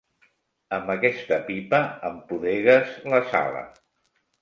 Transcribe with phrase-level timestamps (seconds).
[0.77, 3.65] Amb aquesta pipa empudegues la sala.